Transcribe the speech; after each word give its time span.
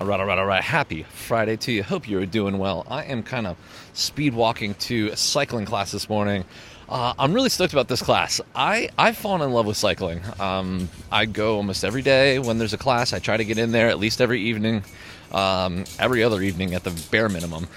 All 0.00 0.06
right, 0.06 0.18
all 0.18 0.24
right, 0.24 0.38
all 0.38 0.46
right. 0.46 0.62
Happy 0.62 1.02
Friday 1.02 1.58
to 1.58 1.72
you. 1.72 1.82
Hope 1.82 2.08
you're 2.08 2.24
doing 2.24 2.56
well. 2.56 2.86
I 2.88 3.04
am 3.04 3.22
kind 3.22 3.46
of 3.46 3.58
speed 3.92 4.32
walking 4.32 4.72
to 4.76 5.08
a 5.08 5.16
cycling 5.16 5.66
class 5.66 5.92
this 5.92 6.08
morning. 6.08 6.46
Uh, 6.88 7.12
I'm 7.18 7.34
really 7.34 7.50
stoked 7.50 7.74
about 7.74 7.88
this 7.88 8.00
class. 8.00 8.40
I, 8.54 8.88
I've 8.96 9.18
fallen 9.18 9.42
in 9.42 9.52
love 9.52 9.66
with 9.66 9.76
cycling. 9.76 10.22
Um, 10.40 10.88
I 11.12 11.26
go 11.26 11.56
almost 11.56 11.84
every 11.84 12.00
day 12.00 12.38
when 12.38 12.56
there's 12.56 12.72
a 12.72 12.78
class. 12.78 13.12
I 13.12 13.18
try 13.18 13.36
to 13.36 13.44
get 13.44 13.58
in 13.58 13.72
there 13.72 13.90
at 13.90 13.98
least 13.98 14.22
every 14.22 14.40
evening, 14.40 14.84
um, 15.32 15.84
every 15.98 16.24
other 16.24 16.40
evening 16.40 16.72
at 16.72 16.82
the 16.82 16.98
bare 17.10 17.28
minimum. 17.28 17.68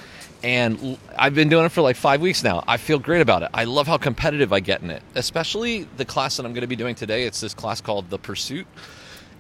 And 0.43 0.97
I've 1.17 1.35
been 1.35 1.49
doing 1.49 1.65
it 1.65 1.73
for 1.73 1.81
like 1.81 1.97
five 1.97 2.21
weeks 2.21 2.41
now. 2.41 2.63
I 2.65 2.77
feel 2.77 2.99
great 2.99 3.21
about 3.21 3.43
it. 3.43 3.49
I 3.53 3.65
love 3.65 3.85
how 3.85 3.97
competitive 3.97 4.53
I 4.53 4.61
get 4.61 4.81
in 4.81 4.91
it, 4.91 5.03
especially 5.15 5.89
the 5.97 6.05
class 6.05 6.37
that 6.37 6.45
I'm 6.45 6.53
going 6.53 6.61
to 6.61 6.67
be 6.67 6.77
doing 6.77 6.95
today. 6.95 7.23
It's 7.25 7.41
this 7.41 7.53
class 7.53 7.81
called 7.81 8.09
The 8.09 8.17
Pursuit 8.17 8.65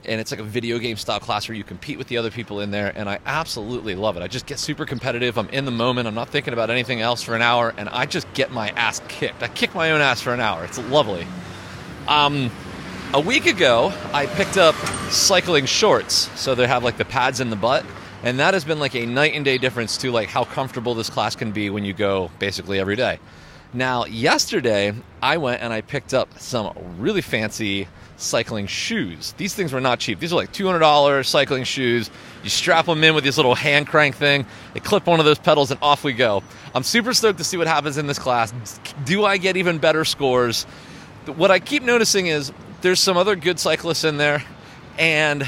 and 0.05 0.19
it's 0.19 0.31
like 0.31 0.39
a 0.39 0.43
video 0.43 0.77
game 0.79 0.97
style 0.97 1.19
class 1.19 1.47
where 1.47 1.55
you 1.55 1.63
compete 1.63 1.97
with 1.97 2.07
the 2.07 2.17
other 2.17 2.31
people 2.31 2.59
in 2.59 2.71
there 2.71 2.91
and 2.95 3.09
i 3.09 3.19
absolutely 3.25 3.95
love 3.95 4.17
it. 4.17 4.23
I 4.23 4.27
just 4.27 4.45
get 4.45 4.59
super 4.59 4.85
competitive. 4.85 5.37
I'm 5.37 5.49
in 5.49 5.65
the 5.65 5.71
moment. 5.71 6.07
I'm 6.07 6.15
not 6.15 6.29
thinking 6.29 6.53
about 6.53 6.69
anything 6.69 7.01
else 7.01 7.21
for 7.21 7.35
an 7.35 7.41
hour 7.41 7.73
and 7.77 7.89
i 7.89 8.05
just 8.05 8.31
get 8.33 8.51
my 8.51 8.69
ass 8.69 9.01
kicked. 9.07 9.41
I 9.41 9.47
kick 9.47 9.73
my 9.75 9.91
own 9.91 10.01
ass 10.01 10.21
for 10.21 10.33
an 10.33 10.39
hour. 10.39 10.63
It's 10.65 10.77
lovely. 10.77 11.27
Um, 12.07 12.51
a 13.13 13.19
week 13.19 13.45
ago 13.45 13.93
i 14.11 14.25
picked 14.25 14.57
up 14.57 14.75
cycling 15.09 15.65
shorts. 15.65 16.29
So 16.39 16.55
they 16.55 16.67
have 16.67 16.83
like 16.83 16.97
the 16.97 17.05
pads 17.05 17.39
in 17.39 17.49
the 17.49 17.55
butt 17.55 17.85
and 18.23 18.39
that 18.39 18.53
has 18.53 18.63
been 18.63 18.79
like 18.79 18.95
a 18.95 19.05
night 19.05 19.33
and 19.33 19.43
day 19.43 19.57
difference 19.57 19.97
to 19.97 20.11
like 20.11 20.29
how 20.29 20.43
comfortable 20.43 20.95
this 20.95 21.09
class 21.09 21.35
can 21.35 21.51
be 21.51 21.69
when 21.69 21.85
you 21.85 21.93
go 21.93 22.31
basically 22.39 22.79
every 22.79 22.95
day. 22.95 23.19
Now 23.73 24.05
yesterday 24.05 24.93
i 25.21 25.37
went 25.37 25.61
and 25.61 25.73
i 25.73 25.81
picked 25.81 26.13
up 26.13 26.39
some 26.39 26.73
really 26.99 27.21
fancy 27.21 27.87
cycling 28.17 28.67
shoes. 28.67 29.33
These 29.37 29.53
things 29.55 29.73
were 29.73 29.81
not 29.81 29.99
cheap. 29.99 30.19
These 30.19 30.33
are 30.33 30.35
like 30.35 30.53
$200 30.53 31.25
cycling 31.25 31.63
shoes. 31.63 32.09
You 32.43 32.49
strap 32.49 32.85
them 32.85 33.03
in 33.03 33.15
with 33.15 33.23
this 33.23 33.37
little 33.37 33.55
hand 33.55 33.87
crank 33.87 34.15
thing. 34.15 34.45
They 34.73 34.79
clip 34.79 35.05
one 35.05 35.19
of 35.19 35.25
those 35.25 35.39
pedals 35.39 35.71
and 35.71 35.79
off 35.81 36.03
we 36.03 36.13
go. 36.13 36.43
I'm 36.75 36.83
super 36.83 37.13
stoked 37.13 37.37
to 37.39 37.43
see 37.43 37.57
what 37.57 37.67
happens 37.67 37.97
in 37.97 38.07
this 38.07 38.19
class. 38.19 38.53
Do 39.05 39.25
I 39.25 39.37
get 39.37 39.57
even 39.57 39.77
better 39.77 40.05
scores? 40.05 40.63
What 41.25 41.51
I 41.51 41.59
keep 41.59 41.83
noticing 41.83 42.27
is 42.27 42.51
there's 42.81 42.99
some 42.99 43.17
other 43.17 43.35
good 43.35 43.59
cyclists 43.59 44.03
in 44.03 44.17
there 44.17 44.43
and 44.97 45.47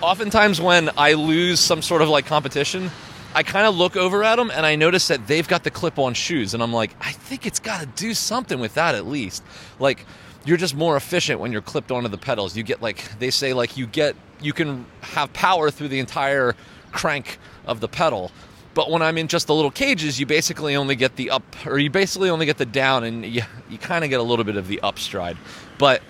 oftentimes 0.00 0.60
when 0.60 0.90
I 0.98 1.14
lose 1.14 1.60
some 1.60 1.82
sort 1.82 2.02
of 2.02 2.08
like 2.08 2.26
competition, 2.26 2.90
I 3.34 3.42
kind 3.42 3.66
of 3.66 3.74
look 3.74 3.96
over 3.96 4.22
at 4.22 4.36
them 4.36 4.50
and 4.50 4.64
I 4.64 4.76
notice 4.76 5.08
that 5.08 5.26
they've 5.26 5.46
got 5.46 5.64
the 5.64 5.70
clip 5.70 5.98
on 5.98 6.14
shoes 6.14 6.54
and 6.54 6.62
I'm 6.62 6.72
like, 6.72 6.94
I 7.00 7.12
think 7.12 7.46
it's 7.46 7.58
got 7.58 7.80
to 7.80 7.86
do 7.86 8.14
something 8.14 8.60
with 8.60 8.74
that 8.74 8.94
at 8.94 9.06
least. 9.06 9.42
Like 9.78 10.04
you're 10.44 10.56
just 10.56 10.74
more 10.74 10.96
efficient 10.96 11.40
when 11.40 11.52
you're 11.52 11.62
clipped 11.62 11.90
onto 11.90 12.08
the 12.08 12.18
pedals. 12.18 12.56
You 12.56 12.62
get 12.62 12.82
like 12.82 13.18
they 13.18 13.30
say 13.30 13.52
like 13.52 13.76
you 13.76 13.86
get 13.86 14.14
you 14.40 14.52
can 14.52 14.86
have 15.00 15.32
power 15.32 15.70
through 15.70 15.88
the 15.88 15.98
entire 15.98 16.54
crank 16.92 17.38
of 17.66 17.80
the 17.80 17.88
pedal. 17.88 18.30
But 18.74 18.90
when 18.90 19.02
I'm 19.02 19.18
in 19.18 19.28
just 19.28 19.46
the 19.46 19.54
little 19.54 19.70
cages, 19.70 20.18
you 20.18 20.26
basically 20.26 20.74
only 20.74 20.96
get 20.96 21.16
the 21.16 21.30
up 21.30 21.44
or 21.66 21.78
you 21.78 21.90
basically 21.90 22.28
only 22.30 22.46
get 22.46 22.58
the 22.58 22.66
down 22.66 23.04
and 23.04 23.24
you 23.24 23.42
you 23.70 23.78
kind 23.78 24.04
of 24.04 24.10
get 24.10 24.20
a 24.20 24.22
little 24.22 24.44
bit 24.44 24.56
of 24.56 24.68
the 24.68 24.80
up 24.80 24.98
stride. 24.98 25.36
But 25.78 26.02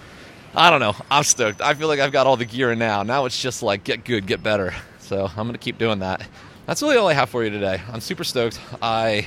I 0.54 0.70
don't 0.70 0.80
know. 0.80 0.94
I'm 1.10 1.24
stoked. 1.24 1.60
I 1.60 1.74
feel 1.74 1.88
like 1.88 2.00
I've 2.00 2.12
got 2.12 2.26
all 2.26 2.36
the 2.36 2.44
gear 2.44 2.74
now. 2.74 3.02
Now 3.02 3.24
it's 3.24 3.40
just 3.40 3.62
like 3.62 3.84
get 3.84 4.04
good, 4.04 4.26
get 4.26 4.42
better. 4.42 4.74
So 5.00 5.26
I'm 5.26 5.46
going 5.46 5.52
to 5.52 5.58
keep 5.58 5.78
doing 5.78 5.98
that. 5.98 6.26
That's 6.66 6.80
really 6.80 6.96
all 6.96 7.08
I 7.08 7.12
have 7.12 7.28
for 7.28 7.44
you 7.44 7.50
today. 7.50 7.82
I'm 7.92 8.00
super 8.00 8.24
stoked. 8.24 8.58
I 8.80 9.26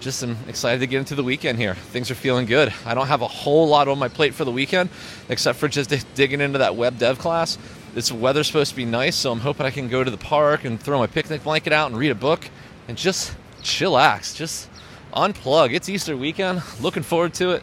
just 0.00 0.22
am 0.22 0.36
excited 0.48 0.80
to 0.80 0.86
get 0.86 0.98
into 0.98 1.14
the 1.14 1.24
weekend 1.24 1.58
here. 1.58 1.74
Things 1.74 2.10
are 2.10 2.14
feeling 2.14 2.46
good. 2.46 2.72
I 2.84 2.94
don't 2.94 3.06
have 3.06 3.22
a 3.22 3.28
whole 3.28 3.68
lot 3.68 3.88
on 3.88 3.98
my 3.98 4.08
plate 4.08 4.34
for 4.34 4.44
the 4.44 4.50
weekend, 4.50 4.90
except 5.28 5.58
for 5.58 5.68
just 5.68 5.92
digging 6.14 6.40
into 6.40 6.58
that 6.58 6.76
web 6.76 6.98
dev 6.98 7.18
class. 7.18 7.58
This 7.94 8.10
weather's 8.10 8.48
supposed 8.48 8.70
to 8.70 8.76
be 8.76 8.84
nice, 8.84 9.16
so 9.16 9.30
I'm 9.32 9.40
hoping 9.40 9.66
I 9.66 9.70
can 9.70 9.88
go 9.88 10.02
to 10.02 10.10
the 10.10 10.16
park 10.16 10.64
and 10.64 10.80
throw 10.80 10.98
my 10.98 11.06
picnic 11.06 11.44
blanket 11.44 11.72
out 11.72 11.90
and 11.90 11.98
read 11.98 12.10
a 12.10 12.16
book 12.16 12.48
and 12.88 12.98
just 12.98 13.34
chillax, 13.62 14.36
just 14.36 14.68
unplug. 15.14 15.72
It's 15.72 15.88
Easter 15.88 16.16
weekend. 16.16 16.62
Looking 16.80 17.02
forward 17.02 17.34
to 17.34 17.50
it. 17.50 17.62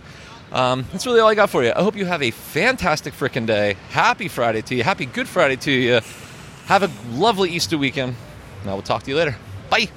Um, 0.51 0.85
that's 0.91 1.05
really 1.05 1.19
all 1.19 1.29
I 1.29 1.35
got 1.35 1.49
for 1.49 1.63
you. 1.63 1.71
I 1.75 1.81
hope 1.81 1.95
you 1.95 2.05
have 2.05 2.21
a 2.21 2.31
fantastic 2.31 3.13
freaking 3.13 3.45
day. 3.45 3.75
Happy 3.89 4.27
Friday 4.27 4.61
to 4.63 4.75
you. 4.75 4.83
Happy 4.83 5.05
Good 5.05 5.27
Friday 5.27 5.55
to 5.57 5.71
you. 5.71 5.99
Have 6.65 6.83
a 6.83 6.91
lovely 7.15 7.51
Easter 7.51 7.77
weekend. 7.77 8.15
And 8.61 8.69
I 8.69 8.73
will 8.73 8.81
talk 8.81 9.03
to 9.03 9.11
you 9.11 9.17
later. 9.17 9.35
Bye. 9.69 9.89